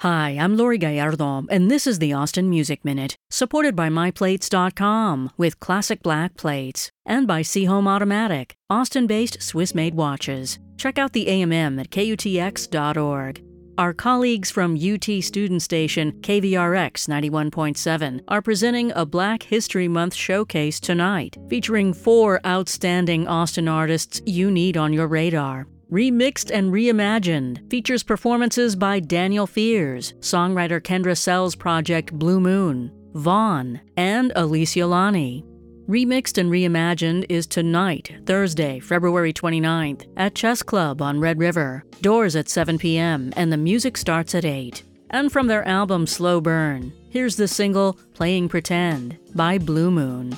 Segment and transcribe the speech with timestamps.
[0.00, 5.58] Hi, I'm Laurie Gallardo, and this is the Austin Music Minute, supported by MyPlates.com with
[5.58, 10.58] classic black plates, and by Seahome Automatic, Austin based Swiss made watches.
[10.76, 13.42] Check out the AMM at KUTX.org.
[13.78, 20.78] Our colleagues from UT Student Station KVRX 91.7 are presenting a Black History Month showcase
[20.78, 25.66] tonight, featuring four outstanding Austin artists you need on your radar.
[25.90, 33.80] Remixed and Reimagined features performances by Daniel Fears, songwriter Kendra Sell's project Blue Moon, Vonne,
[33.96, 35.44] and Alesia Lani.
[35.88, 41.84] Remixed and Reimagined is tonight, Thursday, February 29th, at Chess Club on Red River.
[42.00, 44.82] Doors at 7 p.m., and the music starts at 8.
[45.10, 50.36] And from their album Slow Burn, here's the single Playing Pretend by BluMoon.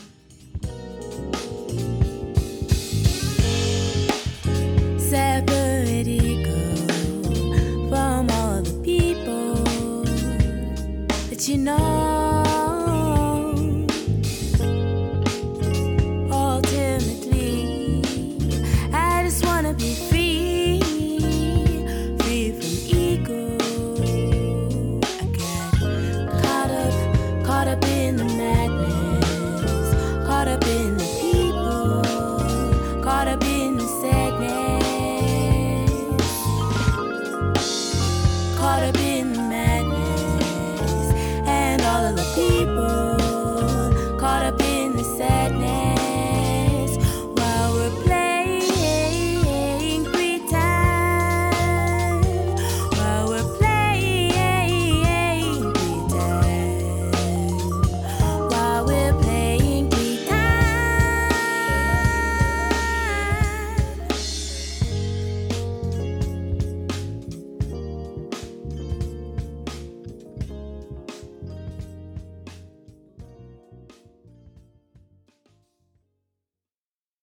[11.48, 12.44] you know,
[16.30, 18.02] ultimately,
[18.92, 20.78] I just wanna be free,
[22.18, 23.56] free from ego.
[25.02, 25.72] I get
[26.42, 26.94] caught up,
[27.46, 29.94] caught up in the madness,
[30.26, 32.02] caught up in the people,
[33.02, 35.00] caught up in the sadness,
[38.58, 39.17] caught up in.
[42.38, 42.97] people.